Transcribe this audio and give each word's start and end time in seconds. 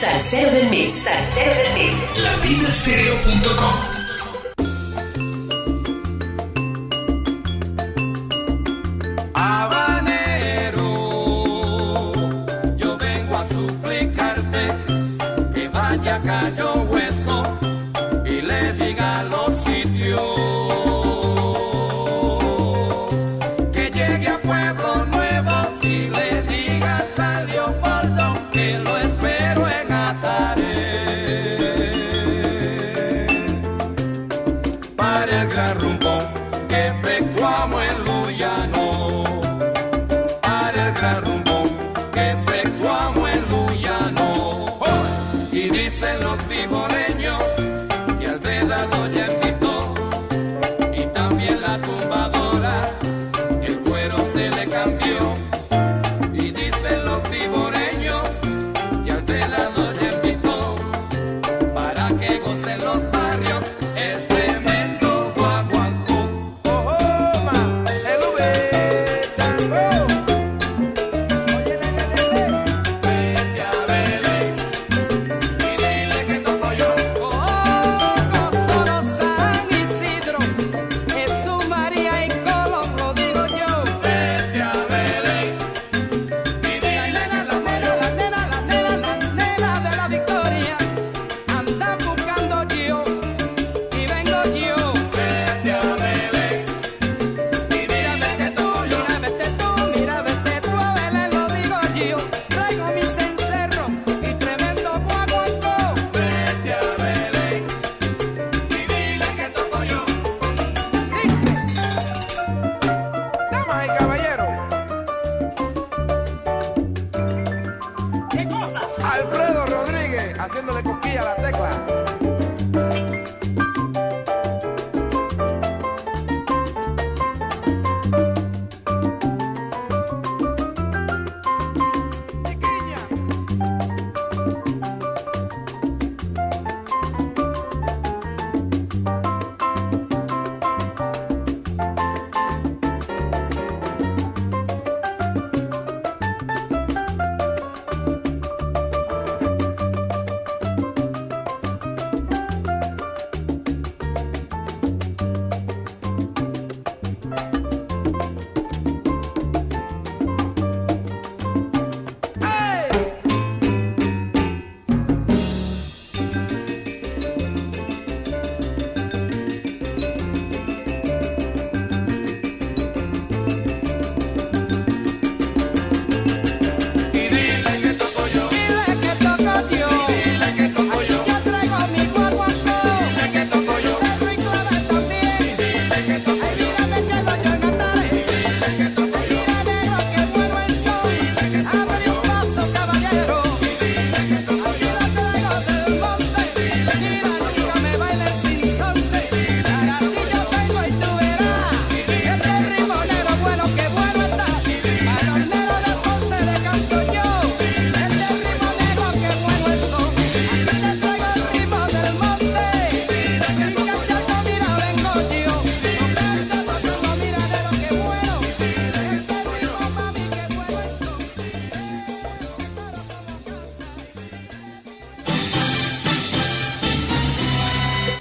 Salsero 0.00 0.50
del 0.52 0.70
Mix. 0.70 1.02
Salsero 1.02 1.54
del 1.54 1.74
Mix. 1.74 2.22
Latinastereo.com 2.22 3.99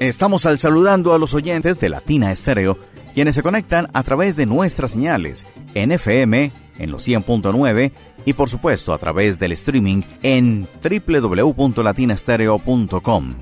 Estamos 0.09 0.45
al 0.47 0.57
saludando 0.57 1.13
a 1.13 1.19
los 1.19 1.35
oyentes 1.35 1.79
de 1.79 1.87
Latina 1.87 2.31
Estéreo, 2.31 2.79
quienes 3.13 3.35
se 3.35 3.43
conectan 3.43 3.89
a 3.93 4.01
través 4.01 4.35
de 4.35 4.47
nuestras 4.47 4.93
señales 4.93 5.45
en 5.75 5.91
FM, 5.91 6.51
en 6.79 6.91
los 6.91 7.07
100.9 7.07 7.91
y 8.25 8.33
por 8.33 8.49
supuesto 8.49 8.91
a 8.91 8.97
través 8.97 9.37
del 9.37 9.51
streaming 9.51 10.01
en 10.23 10.67
www.latinastereo.com. 10.81 13.35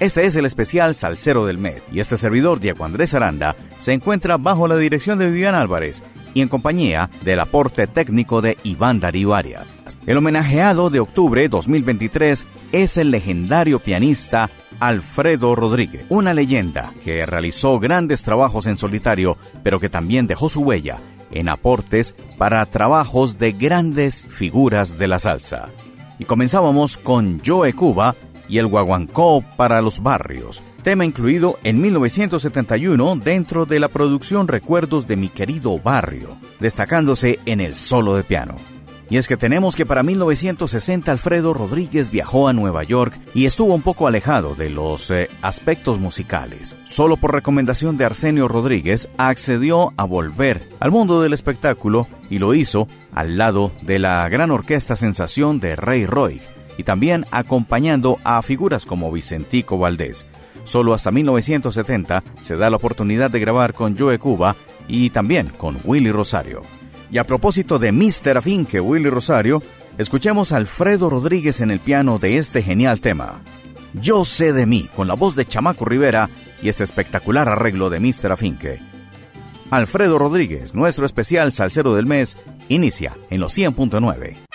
Este 0.00 0.26
es 0.26 0.36
el 0.36 0.44
especial 0.44 0.94
Salcero 0.94 1.46
del 1.46 1.56
Med 1.56 1.80
y 1.90 2.00
este 2.00 2.18
servidor 2.18 2.60
Diego 2.60 2.84
Andrés 2.84 3.14
Aranda 3.14 3.56
se 3.78 3.94
encuentra 3.94 4.36
bajo 4.36 4.68
la 4.68 4.76
dirección 4.76 5.18
de 5.18 5.30
Vivian 5.30 5.54
Álvarez 5.54 6.02
y 6.34 6.42
en 6.42 6.48
compañía 6.48 7.08
del 7.22 7.40
aporte 7.40 7.86
técnico 7.86 8.42
de 8.42 8.58
Iván 8.64 9.00
Darío 9.00 9.34
Arias. 9.34 9.66
El 10.06 10.18
homenajeado 10.18 10.90
de 10.90 11.00
octubre 11.00 11.48
2023 11.48 12.46
es 12.72 12.98
el 12.98 13.10
legendario 13.10 13.78
pianista 13.78 14.50
Alfredo 14.82 15.54
Rodríguez, 15.54 16.06
una 16.08 16.34
leyenda 16.34 16.92
que 17.04 17.24
realizó 17.24 17.78
grandes 17.78 18.24
trabajos 18.24 18.66
en 18.66 18.78
solitario, 18.78 19.38
pero 19.62 19.78
que 19.78 19.88
también 19.88 20.26
dejó 20.26 20.48
su 20.48 20.62
huella 20.62 21.00
en 21.30 21.48
aportes 21.48 22.16
para 22.36 22.66
trabajos 22.66 23.38
de 23.38 23.52
grandes 23.52 24.26
figuras 24.28 24.98
de 24.98 25.06
la 25.06 25.20
salsa. 25.20 25.68
Y 26.18 26.24
comenzábamos 26.24 26.96
con 26.96 27.40
Joe 27.46 27.72
Cuba 27.74 28.16
y 28.48 28.58
el 28.58 28.66
guaguancó 28.66 29.44
para 29.56 29.80
los 29.82 30.02
barrios, 30.02 30.64
tema 30.82 31.04
incluido 31.04 31.60
en 31.62 31.80
1971 31.80 33.16
dentro 33.22 33.66
de 33.66 33.78
la 33.78 33.86
producción 33.86 34.48
Recuerdos 34.48 35.06
de 35.06 35.14
mi 35.14 35.28
querido 35.28 35.78
barrio, 35.78 36.36
destacándose 36.58 37.38
en 37.46 37.60
el 37.60 37.76
solo 37.76 38.16
de 38.16 38.24
piano. 38.24 38.56
Y 39.12 39.18
es 39.18 39.28
que 39.28 39.36
tenemos 39.36 39.76
que 39.76 39.84
para 39.84 40.02
1960 40.02 41.12
Alfredo 41.12 41.52
Rodríguez 41.52 42.10
viajó 42.10 42.48
a 42.48 42.54
Nueva 42.54 42.82
York 42.82 43.20
y 43.34 43.44
estuvo 43.44 43.74
un 43.74 43.82
poco 43.82 44.06
alejado 44.06 44.54
de 44.54 44.70
los 44.70 45.10
eh, 45.10 45.28
aspectos 45.42 45.98
musicales. 45.98 46.78
Solo 46.86 47.18
por 47.18 47.34
recomendación 47.34 47.98
de 47.98 48.06
Arsenio 48.06 48.48
Rodríguez 48.48 49.10
accedió 49.18 49.92
a 49.98 50.04
volver 50.04 50.66
al 50.80 50.92
mundo 50.92 51.20
del 51.20 51.34
espectáculo 51.34 52.08
y 52.30 52.38
lo 52.38 52.54
hizo 52.54 52.88
al 53.12 53.36
lado 53.36 53.70
de 53.82 53.98
la 53.98 54.26
gran 54.30 54.50
orquesta 54.50 54.96
sensación 54.96 55.60
de 55.60 55.76
Ray 55.76 56.06
Roy, 56.06 56.40
y 56.78 56.84
también 56.84 57.26
acompañando 57.32 58.18
a 58.24 58.40
figuras 58.40 58.86
como 58.86 59.12
Vicentico 59.12 59.76
Valdés. 59.76 60.24
Solo 60.64 60.94
hasta 60.94 61.10
1970 61.10 62.24
se 62.40 62.56
da 62.56 62.70
la 62.70 62.78
oportunidad 62.78 63.30
de 63.30 63.40
grabar 63.40 63.74
con 63.74 63.94
Joe 63.94 64.18
Cuba 64.18 64.56
y 64.88 65.10
también 65.10 65.50
con 65.50 65.78
Willy 65.84 66.10
Rosario. 66.10 66.62
Y 67.12 67.18
a 67.18 67.24
propósito 67.24 67.78
de 67.78 67.92
Mr. 67.92 68.38
Afinque 68.38 68.80
Willy 68.80 69.10
Rosario, 69.10 69.62
escuchemos 69.98 70.50
a 70.50 70.56
Alfredo 70.56 71.10
Rodríguez 71.10 71.60
en 71.60 71.70
el 71.70 71.78
piano 71.78 72.18
de 72.18 72.38
este 72.38 72.62
genial 72.62 73.02
tema. 73.02 73.42
Yo 73.92 74.24
sé 74.24 74.54
de 74.54 74.64
mí, 74.64 74.88
con 74.96 75.08
la 75.08 75.14
voz 75.14 75.36
de 75.36 75.44
Chamaco 75.44 75.84
Rivera 75.84 76.30
y 76.62 76.70
este 76.70 76.84
espectacular 76.84 77.50
arreglo 77.50 77.90
de 77.90 78.00
Mr. 78.00 78.32
Afinque. 78.32 78.80
Alfredo 79.70 80.18
Rodríguez, 80.18 80.74
nuestro 80.74 81.04
especial 81.04 81.52
salsero 81.52 81.94
del 81.94 82.06
mes, 82.06 82.38
inicia 82.70 83.14
en 83.28 83.40
los 83.40 83.58
100.9. 83.58 84.51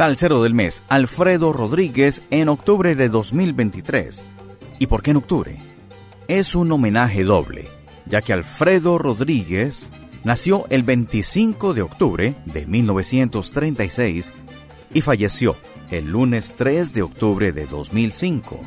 Salcero 0.00 0.42
del 0.42 0.54
mes, 0.54 0.82
Alfredo 0.88 1.52
Rodríguez, 1.52 2.22
en 2.30 2.48
octubre 2.48 2.94
de 2.94 3.10
2023. 3.10 4.22
¿Y 4.78 4.86
por 4.86 5.02
qué 5.02 5.10
en 5.10 5.18
octubre? 5.18 5.58
Es 6.26 6.54
un 6.54 6.72
homenaje 6.72 7.22
doble, 7.22 7.68
ya 8.06 8.22
que 8.22 8.32
Alfredo 8.32 8.96
Rodríguez 8.96 9.90
nació 10.24 10.64
el 10.70 10.84
25 10.84 11.74
de 11.74 11.82
octubre 11.82 12.34
de 12.46 12.66
1936 12.66 14.32
y 14.94 15.02
falleció 15.02 15.54
el 15.90 16.10
lunes 16.10 16.54
3 16.56 16.94
de 16.94 17.02
octubre 17.02 17.52
de 17.52 17.66
2005. 17.66 18.58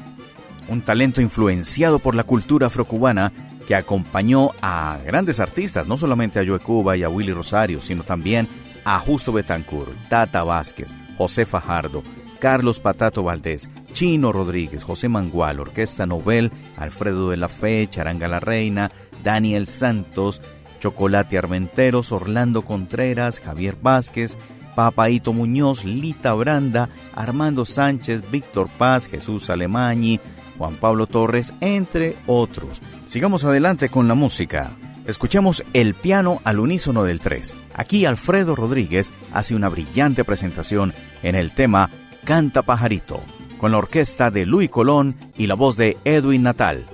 Un 0.68 0.82
talento 0.84 1.20
influenciado 1.20 1.98
por 1.98 2.14
la 2.14 2.26
cultura 2.26 2.68
afrocubana 2.68 3.34
que 3.68 3.74
acompañó 3.74 4.52
a 4.62 5.00
grandes 5.04 5.40
artistas, 5.40 5.88
no 5.88 5.98
solamente 5.98 6.40
a 6.40 6.46
Joe 6.46 6.60
Cuba 6.60 6.96
y 6.96 7.02
a 7.02 7.10
Willy 7.10 7.34
Rosario, 7.34 7.82
sino 7.82 8.04
también 8.04 8.48
a 8.86 9.00
Justo 9.00 9.34
Betancourt, 9.34 9.94
Tata 10.10 10.44
Vázquez, 10.44 10.94
José 11.18 11.46
Fajardo, 11.46 12.04
Carlos 12.40 12.80
Patato 12.80 13.24
Valdés, 13.24 13.70
Chino 13.94 14.32
Rodríguez, 14.32 14.84
José 14.84 15.08
Mangual, 15.10 15.60
Orquesta 15.60 16.06
Novel, 16.06 16.52
Alfredo 16.78 17.30
de 17.30 17.38
la 17.38 17.48
Fe, 17.48 17.88
Charanga 17.90 18.28
la 18.28 18.40
Reina, 18.40 18.92
Daniel 19.24 19.68
Santos, 19.68 20.42
Chocolate 20.80 21.38
Armenteros, 21.38 22.12
Orlando 22.12 22.64
Contreras, 22.64 23.40
Javier 23.40 23.78
Vázquez, 23.82 24.38
Papaito 24.76 25.32
Muñoz, 25.32 25.86
Lita 25.86 26.34
Branda, 26.34 26.90
Armando 27.16 27.64
Sánchez, 27.64 28.30
Víctor 28.30 28.68
Paz, 28.78 29.08
Jesús 29.08 29.50
Alemañi, 29.50 30.20
Juan 30.58 30.76
Pablo 30.76 31.08
Torres, 31.08 31.54
entre 31.62 32.16
otros. 32.28 32.82
Sigamos 33.06 33.44
adelante 33.44 33.90
con 33.90 34.08
la 34.08 34.16
música. 34.16 34.72
Escuchemos 35.06 35.64
el 35.74 35.96
piano 35.96 36.42
al 36.46 36.60
unísono 36.60 37.04
del 37.04 37.20
3. 37.20 37.54
Aquí 37.74 38.06
Alfredo 38.06 38.56
Rodríguez 38.56 39.12
hace 39.34 39.54
una 39.54 39.68
brillante 39.70 40.24
presentación 40.24 40.94
en 41.24 41.36
el 41.36 41.52
tema 41.52 41.90
Canta 42.24 42.62
Pajarito, 42.62 43.22
con 43.58 43.72
la 43.72 43.80
orquesta 43.80 44.32
de 44.32 44.46
Luis 44.46 44.70
Colón 44.70 45.16
y 45.38 45.48
la 45.48 45.56
voz 45.56 45.76
de 45.76 45.98
Edwin 46.06 46.44
Natal. 46.44 46.86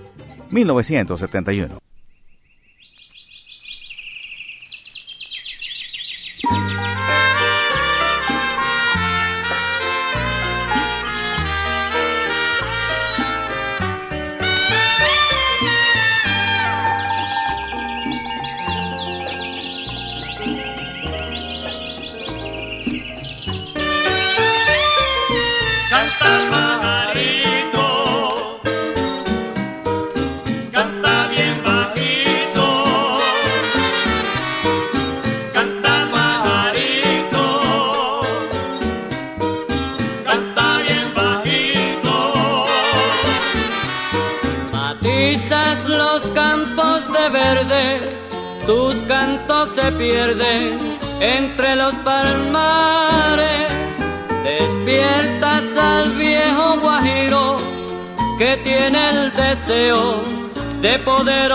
1971. 0.50 1.79
Poder 61.06 61.49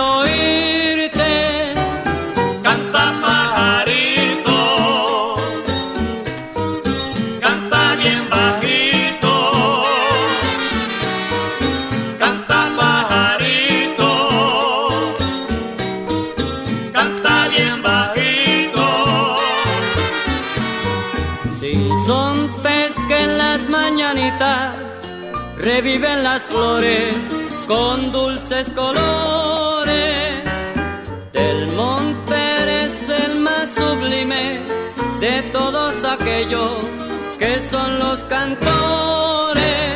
son 37.69 37.99
los 37.99 38.23
cantores. 38.25 39.94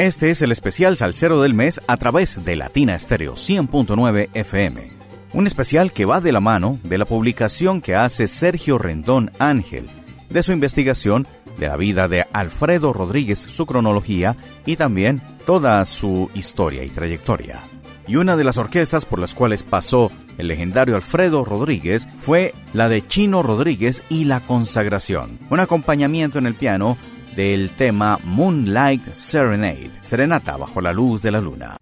Este 0.00 0.30
es 0.30 0.40
el 0.40 0.50
especial 0.50 0.96
Salcero 0.96 1.42
del 1.42 1.52
Mes 1.52 1.78
a 1.86 1.98
través 1.98 2.42
de 2.42 2.56
Latina 2.56 2.94
Estéreo 2.94 3.34
100.9 3.34 4.30
FM. 4.32 4.92
Un 5.34 5.46
especial 5.46 5.92
que 5.92 6.06
va 6.06 6.22
de 6.22 6.32
la 6.32 6.40
mano 6.40 6.78
de 6.84 6.96
la 6.96 7.04
publicación 7.04 7.82
que 7.82 7.94
hace 7.94 8.26
Sergio 8.26 8.78
Rendón 8.78 9.30
Ángel, 9.38 9.90
de 10.30 10.42
su 10.42 10.52
investigación 10.52 11.28
de 11.58 11.68
la 11.68 11.76
vida 11.76 12.08
de 12.08 12.24
Alfredo 12.32 12.94
Rodríguez, 12.94 13.40
su 13.40 13.66
cronología 13.66 14.38
y 14.64 14.76
también 14.76 15.20
toda 15.44 15.84
su 15.84 16.30
historia 16.32 16.82
y 16.82 16.88
trayectoria. 16.88 17.60
Y 18.08 18.16
una 18.16 18.36
de 18.36 18.44
las 18.44 18.56
orquestas 18.56 19.04
por 19.04 19.18
las 19.18 19.34
cuales 19.34 19.64
pasó 19.64 20.10
el 20.38 20.48
legendario 20.48 20.96
Alfredo 20.96 21.44
Rodríguez 21.44 22.08
fue 22.22 22.54
la 22.72 22.88
de 22.88 23.06
Chino 23.06 23.42
Rodríguez 23.42 24.02
y 24.08 24.24
La 24.24 24.40
Consagración, 24.40 25.38
un 25.50 25.60
acompañamiento 25.60 26.38
en 26.38 26.46
el 26.46 26.54
piano 26.54 26.96
del 27.36 27.70
tema 27.70 28.18
Moonlight 28.24 29.12
Serenade, 29.12 29.90
Serenata 30.00 30.56
bajo 30.56 30.80
la 30.80 30.92
luz 30.92 31.22
de 31.22 31.30
la 31.30 31.40
luna. 31.40 31.76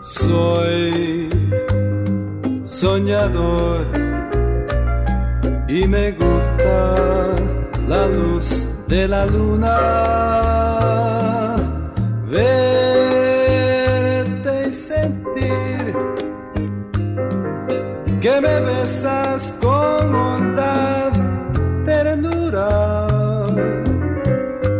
Soy 0.00 1.28
soñador 2.64 3.86
y 5.68 5.86
me 5.86 6.12
gusta 6.12 7.36
la 7.88 8.06
luz 8.06 8.66
de 8.88 9.08
la 9.08 9.26
luna. 9.26 10.38
Besas 18.88 19.52
con 19.60 20.14
hondas 20.14 21.22
ternura. 21.84 23.06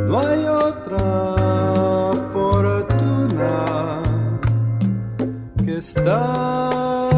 No 0.09 0.19
hay 0.27 0.45
otra 0.47 1.35
fortuna 2.33 4.03
que 5.63 5.77
estar 5.79 7.11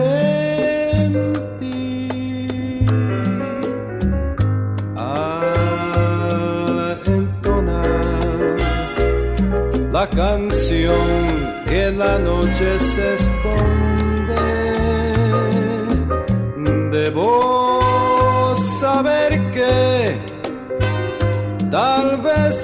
en 0.00 1.12
ti. 1.60 2.86
Al 4.96 5.52
entonar 7.06 8.56
la 9.92 10.06
canción 10.10 11.06
que 11.66 11.86
en 11.86 11.98
la 12.00 12.18
noche 12.18 12.80
se 12.80 13.14
esconde, 13.14 14.21
debo 17.04 17.80
saber 18.60 19.30
que 19.50 20.16
tal 21.68 22.22
vez 22.22 22.54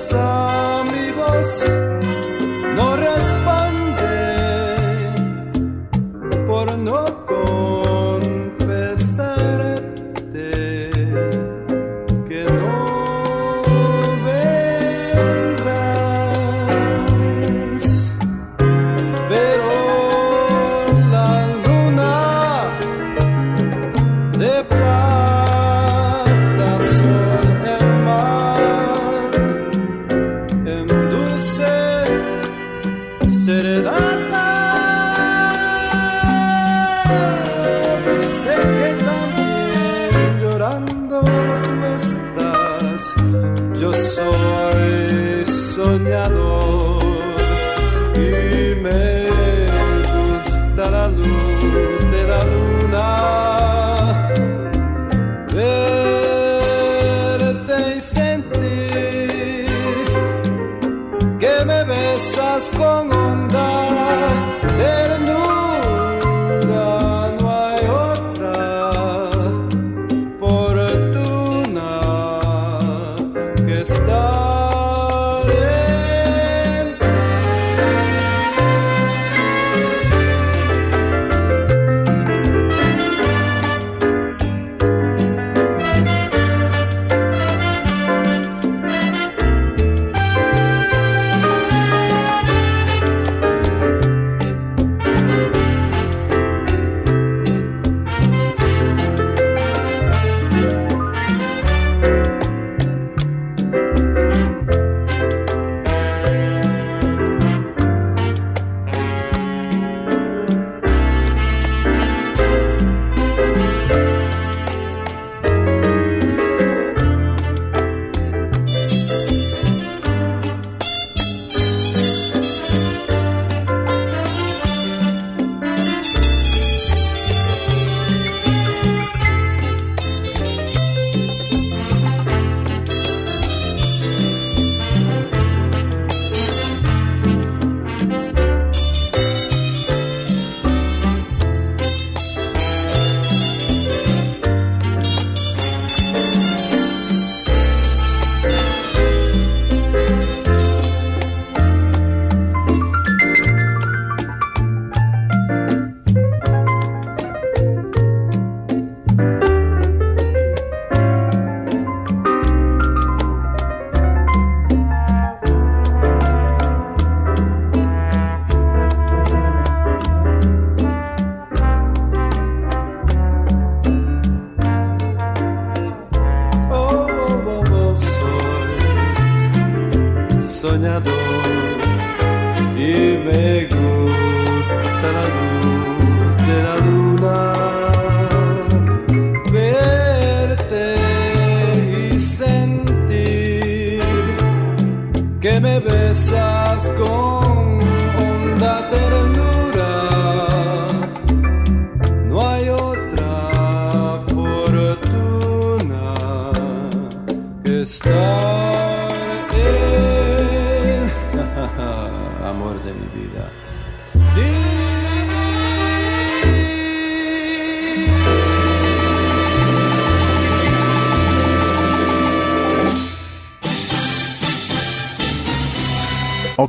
besas 195.80 196.88
con 196.98 197.37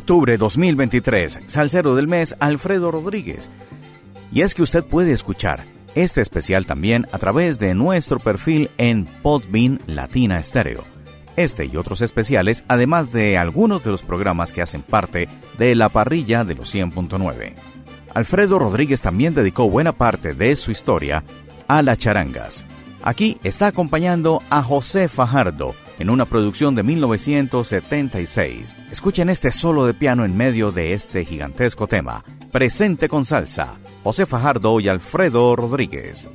Octubre 0.10 0.40
2023, 0.40 1.42
Salcero 1.46 1.94
del 1.94 2.08
Mes, 2.08 2.36
Alfredo 2.40 2.90
Rodríguez. 2.90 3.52
Y 4.32 4.42
es 4.42 4.56
que 4.56 4.64
usted 4.64 4.84
puede 4.84 5.12
escuchar 5.12 5.66
este 5.94 6.22
especial 6.22 6.66
también 6.66 7.06
a 7.12 7.20
través 7.20 7.60
de 7.60 7.76
nuestro 7.76 8.18
perfil 8.18 8.72
en 8.80 9.06
Podbean 9.06 9.80
Latina 9.86 10.40
Estéreo. 10.40 10.84
Este 11.36 11.66
y 11.66 11.78
otros 11.78 12.02
especiales, 12.02 12.66
además 12.68 13.12
de 13.12 13.38
algunos 13.38 13.84
de 13.84 13.92
los 13.92 14.02
programas 14.02 14.52
que 14.52 14.64
hacen 14.64 14.82
parte 14.82 15.30
de 15.60 15.76
la 15.76 15.90
parrilla 15.90 16.44
de 16.44 16.56
los 16.56 16.74
100.9. 16.74 17.54
Alfredo 18.16 18.58
Rodríguez 18.58 19.02
también 19.02 19.36
dedicó 19.36 19.70
buena 19.70 19.92
parte 19.92 20.34
de 20.34 20.56
su 20.56 20.72
historia 20.72 21.24
a 21.68 21.84
las 21.84 22.00
charangas. 22.00 22.66
Aquí 23.04 23.40
está 23.44 23.68
acompañando 23.68 24.42
a 24.50 24.64
José 24.64 25.08
Fajardo 25.08 25.76
en 26.00 26.10
una 26.10 26.26
producción 26.26 26.74
de 26.76 26.84
1976. 26.84 28.76
Escuchen 28.92 29.30
este 29.30 29.52
solo 29.52 29.86
de 29.86 29.94
piano 29.94 30.26
en 30.26 30.36
medio 30.36 30.72
de 30.72 30.94
este 30.94 31.26
gigantesco 31.26 31.88
tema. 31.88 32.24
Presente 32.52 33.10
con 33.10 33.26
salsa. 33.26 33.78
José 34.04 34.26
Fajardo 34.26 34.80
y 34.80 34.88
Alfredo 34.88 35.56
Rodríguez. 35.56 36.28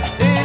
vida. 0.00 0.35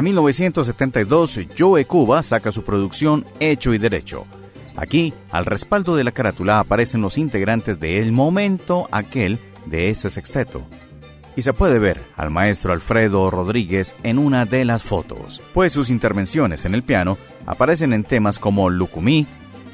Para 0.00 0.08
1972, 0.08 1.40
Joe 1.58 1.84
Cuba 1.84 2.22
saca 2.22 2.50
su 2.52 2.62
producción 2.62 3.26
Hecho 3.38 3.74
y 3.74 3.76
Derecho. 3.76 4.24
Aquí, 4.74 5.12
al 5.30 5.44
respaldo 5.44 5.94
de 5.94 6.04
la 6.04 6.10
carátula, 6.10 6.58
aparecen 6.58 7.02
los 7.02 7.18
integrantes 7.18 7.78
de 7.80 7.98
El 7.98 8.10
Momento 8.10 8.88
Aquel 8.92 9.38
de 9.66 9.90
ese 9.90 10.08
sexteto. 10.08 10.62
Y 11.36 11.42
se 11.42 11.52
puede 11.52 11.78
ver 11.78 12.02
al 12.16 12.30
maestro 12.30 12.72
Alfredo 12.72 13.30
Rodríguez 13.30 13.94
en 14.02 14.18
una 14.18 14.46
de 14.46 14.64
las 14.64 14.84
fotos, 14.84 15.42
pues 15.52 15.74
sus 15.74 15.90
intervenciones 15.90 16.64
en 16.64 16.72
el 16.74 16.82
piano 16.82 17.18
aparecen 17.44 17.92
en 17.92 18.04
temas 18.04 18.38
como 18.38 18.70
Lucumí, 18.70 19.26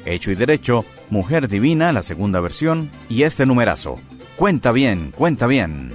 Hecho 0.03 0.29
y 0.31 0.35
Derecho, 0.35 0.83
Mujer 1.09 1.47
Divina, 1.47 1.93
la 1.93 2.03
segunda 2.03 2.41
versión, 2.41 2.91
y 3.07 3.23
este 3.23 3.45
numerazo. 3.45 4.01
Cuenta 4.35 4.73
bien, 4.73 5.13
cuenta 5.15 5.47
bien. 5.47 5.93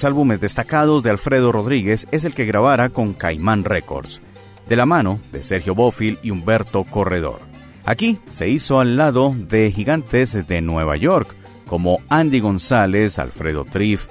Los 0.00 0.06
álbumes 0.06 0.40
destacados 0.40 1.02
de 1.02 1.10
Alfredo 1.10 1.52
Rodríguez 1.52 2.08
es 2.10 2.24
el 2.24 2.32
que 2.32 2.46
grabara 2.46 2.88
con 2.88 3.12
Caimán 3.12 3.64
Records, 3.64 4.22
de 4.66 4.74
la 4.74 4.86
mano 4.86 5.20
de 5.30 5.42
Sergio 5.42 5.74
Bófil 5.74 6.18
y 6.22 6.30
Humberto 6.30 6.84
Corredor. 6.84 7.40
Aquí 7.84 8.18
se 8.26 8.48
hizo 8.48 8.80
al 8.80 8.96
lado 8.96 9.34
de 9.36 9.70
gigantes 9.70 10.46
de 10.46 10.62
Nueva 10.62 10.96
York, 10.96 11.36
como 11.66 11.98
Andy 12.08 12.40
González, 12.40 13.18
Alfredo 13.18 13.66
Triff 13.66 14.06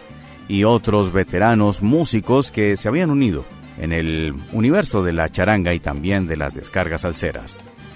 y 0.48 0.64
otros 0.64 1.12
veteranos 1.12 1.82
músicos 1.82 2.52
que 2.52 2.78
se 2.78 2.88
habían 2.88 3.10
unido 3.10 3.44
en 3.80 3.92
el 3.92 4.36
universo 4.52 5.02
de 5.02 5.14
la 5.14 5.28
charanga 5.30 5.74
y 5.74 5.80
también 5.80 6.28
de 6.28 6.38
las 6.38 6.54
descargas 6.54 7.04
alceras. 7.04 7.56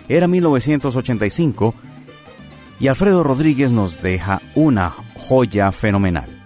Era 0.09 0.27
1985 0.27 1.75
y 2.79 2.87
Alfredo 2.87 3.23
Rodríguez 3.23 3.71
nos 3.71 4.01
deja 4.01 4.41
una 4.55 4.91
joya 5.15 5.71
fenomenal. 5.71 6.42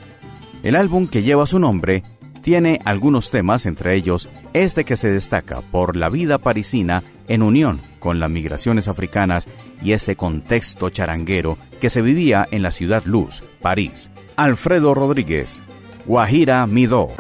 El 0.68 0.76
álbum 0.76 1.08
que 1.08 1.24
lleva 1.24 1.46
su 1.46 1.60
nombre 1.60 2.04
tiene 2.42 2.82
algunos 2.84 3.32
temas, 3.32 3.66
entre 3.66 3.96
ellos 3.96 4.28
este 4.52 4.84
que 4.84 4.98
se 4.98 5.10
destaca 5.10 5.62
por 5.62 5.96
la 5.96 6.10
vida 6.10 6.40
parisina 6.40 7.06
en 7.30 7.42
unión 7.42 7.80
con 8.00 8.20
las 8.20 8.30
migraciones 8.30 8.90
africanas 8.90 9.48
y 9.82 9.94
ese 9.94 10.18
contexto 10.18 10.90
charanguero 10.90 11.58
que 11.80 11.90
se 11.90 12.02
vivía 12.02 12.46
en 12.52 12.64
la 12.64 12.72
ciudad 12.72 13.06
luz, 13.06 13.46
París. 13.62 14.10
Alfredo 14.36 14.94
Rodríguez, 14.94 15.62
Guajira 16.06 16.68
Midó. 16.68 17.12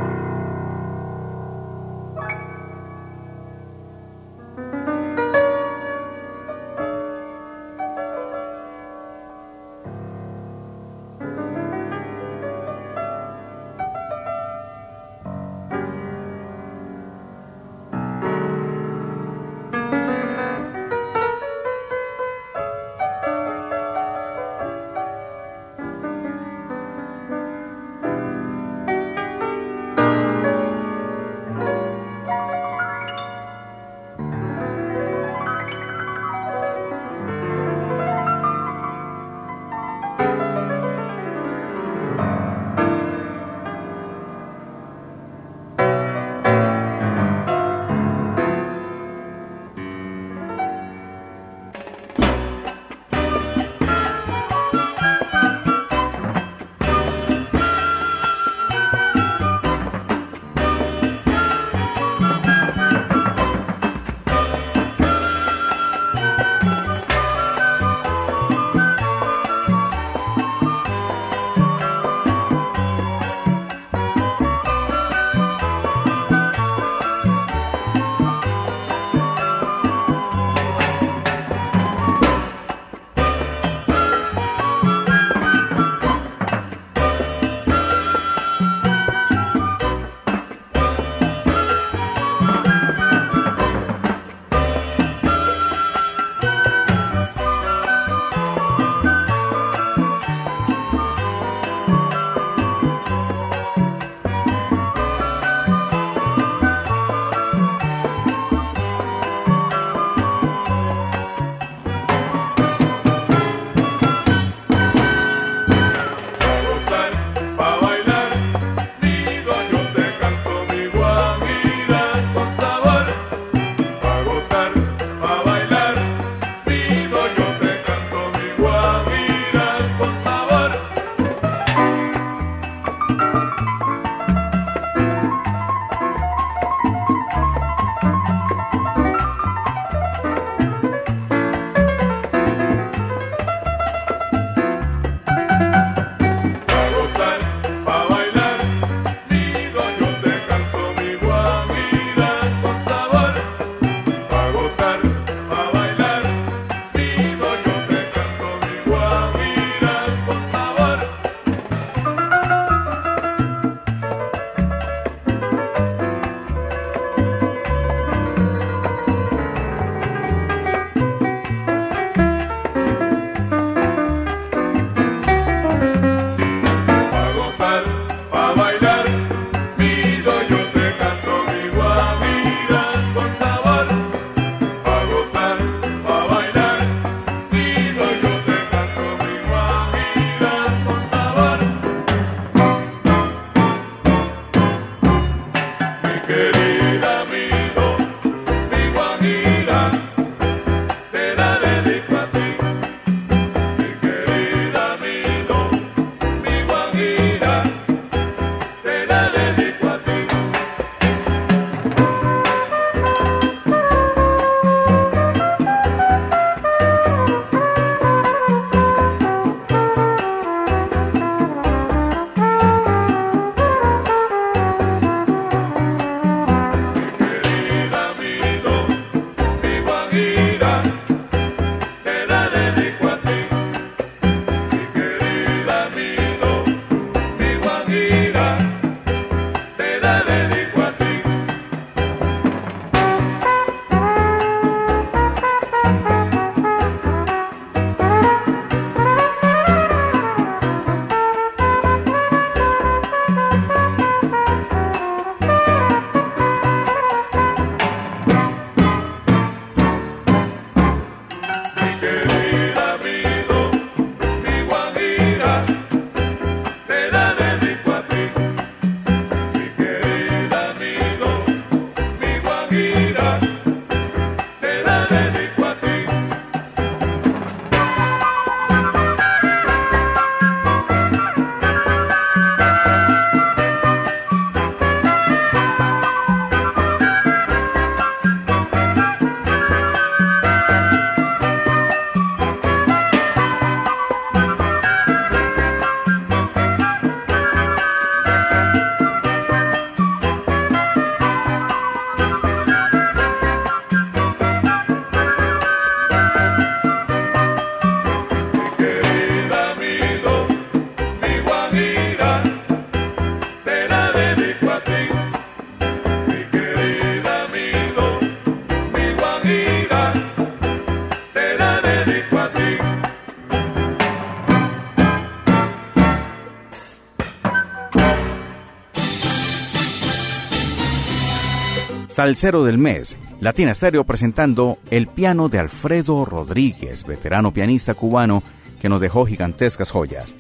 Salcero 332.17 332.63
del 332.63 332.79
Mes, 332.79 333.15
Latina 333.41 333.75
Stereo 333.75 334.03
presentando 334.03 334.79
el 334.89 335.05
piano 335.05 335.49
de 335.49 335.59
Alfredo 335.59 336.25
Rodríguez, 336.25 337.05
veterano 337.05 337.53
pianista 337.53 337.93
cubano 337.93 338.41
que 338.81 338.89
nos 338.89 338.99
dejó 339.01 339.27
gigantescas 339.27 339.91
joyas. 339.91 340.33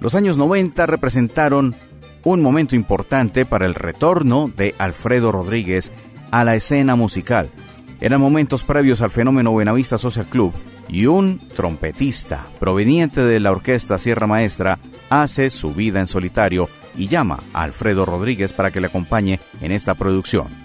Los 0.00 0.14
años 0.14 0.38
90 0.38 0.86
representaron 0.86 1.76
un 2.24 2.40
momento 2.40 2.76
importante 2.76 3.44
para 3.44 3.66
el 3.66 3.74
retorno 3.74 4.50
de 4.56 4.74
Alfredo 4.78 5.32
Rodríguez 5.32 5.92
a 6.30 6.44
la 6.44 6.54
escena 6.54 6.96
musical. 6.96 7.50
Eran 8.00 8.18
momentos 8.18 8.64
previos 8.64 9.02
al 9.02 9.10
fenómeno 9.10 9.50
Buenavista 9.50 9.98
Social 9.98 10.24
Club 10.24 10.54
y 10.88 11.04
un 11.04 11.40
trompetista 11.54 12.46
proveniente 12.58 13.20
de 13.20 13.38
la 13.38 13.50
orquesta 13.52 13.98
Sierra 13.98 14.26
Maestra 14.26 14.78
hace 15.10 15.50
su 15.50 15.74
vida 15.74 16.00
en 16.00 16.06
solitario 16.06 16.70
y 16.96 17.08
llama 17.08 17.40
a 17.52 17.64
Alfredo 17.64 18.06
Rodríguez 18.06 18.54
para 18.54 18.70
que 18.70 18.80
le 18.80 18.86
acompañe 18.86 19.40
en 19.60 19.72
esta 19.72 19.94
producción. 19.94 20.61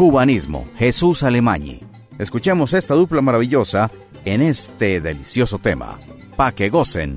Cubanismo, 0.00 0.66
Jesús 0.76 1.22
Alemañi. 1.24 1.80
Escuchemos 2.18 2.72
esta 2.72 2.94
dupla 2.94 3.20
maravillosa 3.20 3.90
en 4.24 4.40
este 4.40 4.98
delicioso 4.98 5.58
tema. 5.58 6.00
Pa' 6.36 6.52
que 6.52 6.70
gocen. 6.70 7.16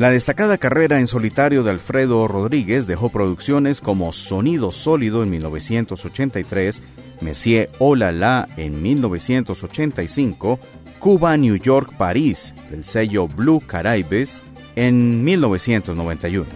La 0.00 0.10
destacada 0.10 0.56
carrera 0.56 0.98
en 0.98 1.06
solitario 1.06 1.62
de 1.62 1.72
Alfredo 1.72 2.26
Rodríguez 2.26 2.86
dejó 2.86 3.10
producciones 3.10 3.82
como 3.82 4.14
Sonido 4.14 4.72
Sólido 4.72 5.22
en 5.22 5.28
1983, 5.28 6.82
Messier 7.20 7.68
Hola 7.78 8.10
La 8.10 8.48
en 8.56 8.80
1985, 8.80 10.58
Cuba, 10.98 11.36
New 11.36 11.56
York, 11.56 11.92
París, 11.98 12.54
del 12.70 12.84
sello 12.84 13.28
Blue 13.28 13.60
Caraibes, 13.60 14.42
en 14.74 15.22
1991. 15.22 16.46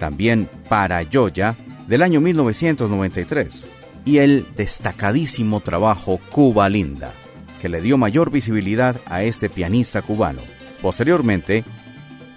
También 0.00 0.50
Para 0.68 1.00
Yoya, 1.02 1.54
del 1.86 2.02
año 2.02 2.20
1993. 2.20 3.68
Y 4.06 4.18
el 4.18 4.44
destacadísimo 4.56 5.60
trabajo 5.60 6.18
Cuba 6.32 6.68
Linda, 6.68 7.12
que 7.62 7.68
le 7.68 7.80
dio 7.80 7.96
mayor 7.96 8.32
visibilidad 8.32 9.00
a 9.06 9.22
este 9.22 9.48
pianista 9.48 10.02
cubano. 10.02 10.40
Posteriormente, 10.82 11.62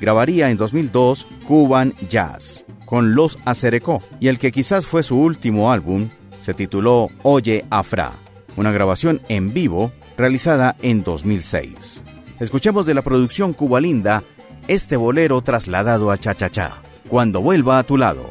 grabaría 0.01 0.49
en 0.49 0.57
2002 0.57 1.27
Cuban 1.47 1.93
Jazz 2.09 2.65
con 2.85 3.15
Los 3.15 3.37
Acerecó 3.45 4.01
y 4.19 4.27
el 4.27 4.37
que 4.37 4.51
quizás 4.51 4.85
fue 4.85 5.03
su 5.03 5.17
último 5.17 5.71
álbum 5.71 6.09
se 6.41 6.53
tituló 6.53 7.09
Oye 7.23 7.63
Afra, 7.69 8.11
una 8.57 8.71
grabación 8.71 9.21
en 9.29 9.53
vivo 9.53 9.93
realizada 10.17 10.75
en 10.81 11.03
2006. 11.03 12.03
Escuchemos 12.39 12.85
de 12.85 12.95
la 12.95 13.03
producción 13.03 13.53
Cuba 13.53 13.79
Linda 13.79 14.23
este 14.67 14.97
bolero 14.97 15.41
trasladado 15.41 16.11
a 16.11 16.17
Cha 16.17 16.35
Cha 16.35 16.49
Cha, 16.49 16.81
cuando 17.07 17.41
vuelva 17.41 17.79
a 17.79 17.83
tu 17.83 17.97
lado. 17.97 18.25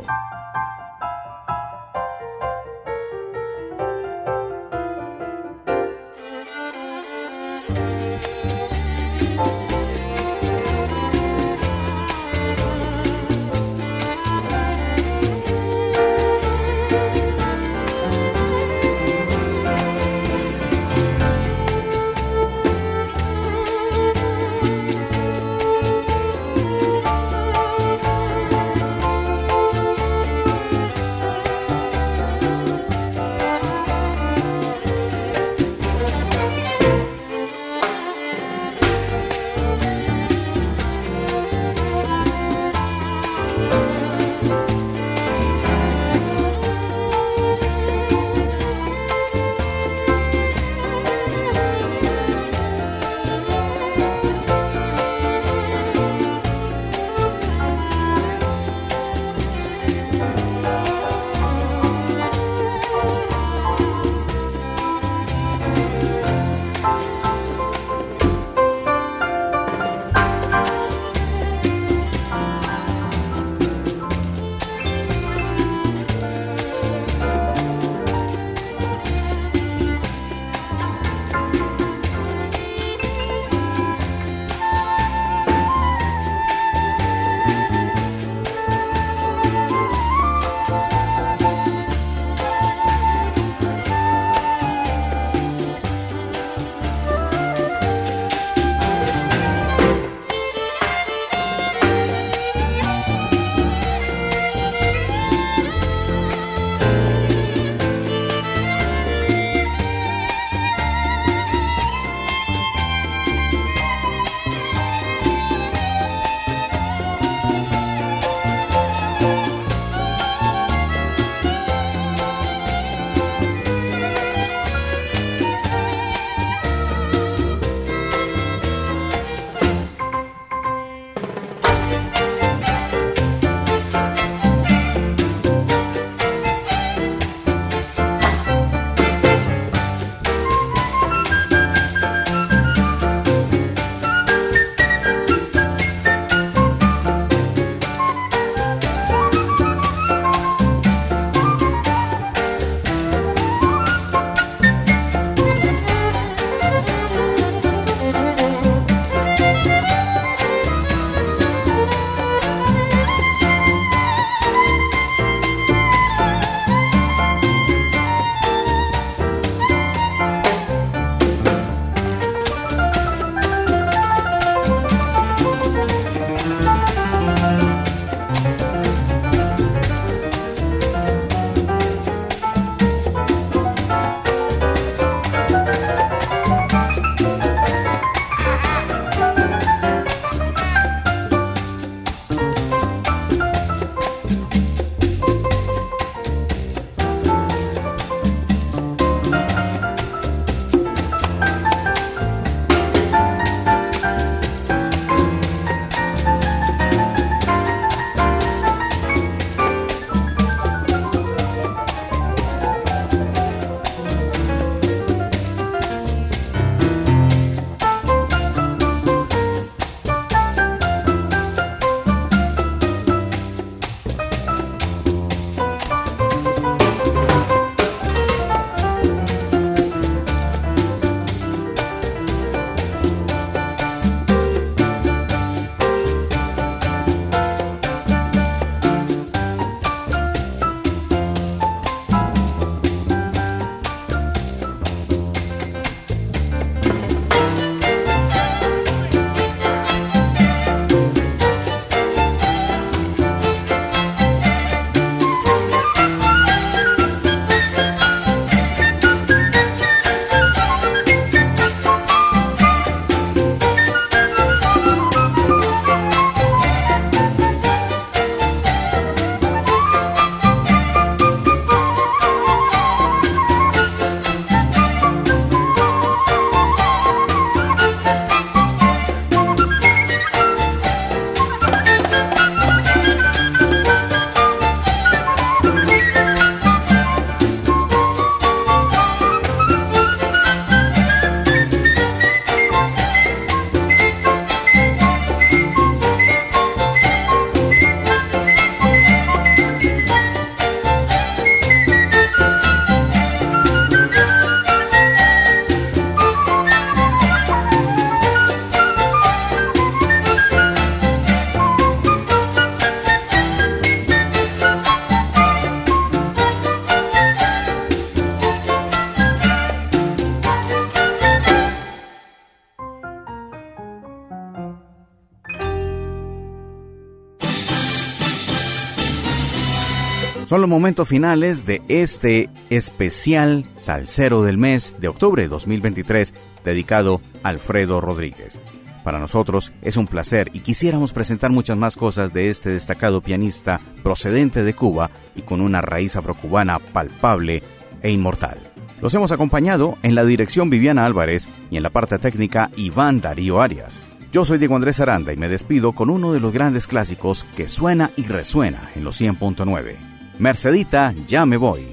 Son 330.50 330.60
los 330.60 330.68
momentos 330.68 331.06
finales 331.06 331.64
de 331.64 331.80
este 331.86 332.50
especial 332.70 333.64
Salsero 333.76 334.42
del 334.42 334.58
mes 334.58 334.96
de 334.98 335.06
octubre 335.06 335.44
de 335.44 335.48
2023 335.48 336.34
dedicado 336.64 337.20
a 337.44 337.50
Alfredo 337.50 338.00
Rodríguez. 338.00 338.58
Para 339.04 339.20
nosotros 339.20 339.70
es 339.80 339.96
un 339.96 340.08
placer 340.08 340.50
y 340.52 340.58
quisiéramos 340.58 341.12
presentar 341.12 341.52
muchas 341.52 341.76
más 341.76 341.94
cosas 341.94 342.32
de 342.32 342.50
este 342.50 342.70
destacado 342.70 343.20
pianista 343.20 343.80
procedente 344.02 344.64
de 344.64 344.74
Cuba 344.74 345.12
y 345.36 345.42
con 345.42 345.60
una 345.60 345.82
raíz 345.82 346.16
afrocubana 346.16 346.80
palpable 346.80 347.62
e 348.02 348.10
inmortal. 348.10 348.58
Los 349.00 349.14
hemos 349.14 349.30
acompañado 349.30 349.98
en 350.02 350.16
la 350.16 350.24
dirección 350.24 350.68
Viviana 350.68 351.06
Álvarez 351.06 351.48
y 351.70 351.76
en 351.76 351.84
la 351.84 351.90
parte 351.90 352.18
técnica 352.18 352.72
Iván 352.76 353.20
Darío 353.20 353.60
Arias. 353.60 354.02
Yo 354.32 354.44
soy 354.44 354.58
Diego 354.58 354.74
Andrés 354.74 354.98
Aranda 354.98 355.32
y 355.32 355.36
me 355.36 355.48
despido 355.48 355.92
con 355.92 356.10
uno 356.10 356.32
de 356.32 356.40
los 356.40 356.52
grandes 356.52 356.88
clásicos 356.88 357.46
que 357.54 357.68
suena 357.68 358.10
y 358.16 358.24
resuena 358.24 358.90
en 358.96 359.04
los 359.04 359.20
100.9. 359.20 360.09
Mercedita, 360.40 361.12
ya 361.26 361.44
me 361.44 361.58
voy. 361.58 361.86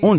Un 0.00 0.18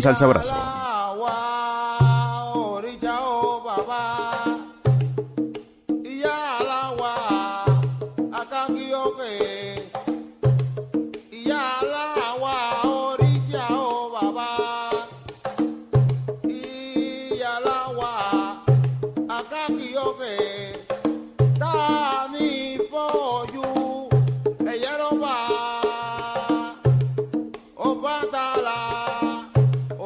tààlà 28.32 28.78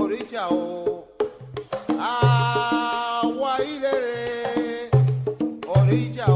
oríṣà 0.01 0.45
o 0.61 0.65
àwa 2.13 3.53
ilé 3.73 3.95
rẹ̀ 4.05 4.91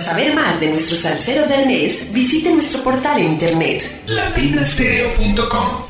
Para 0.00 0.12
saber 0.12 0.34
más 0.34 0.58
de 0.58 0.68
nuestro 0.68 0.96
salsero 0.96 1.46
del 1.46 1.66
mes, 1.66 2.10
visite 2.10 2.50
nuestro 2.54 2.82
portal 2.82 3.20
en 3.20 3.32
internet. 3.32 4.00
latinastereo.com 4.06 5.89